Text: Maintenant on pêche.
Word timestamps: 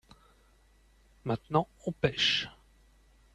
Maintenant 1.25 1.67
on 1.85 1.91
pêche. 1.93 2.49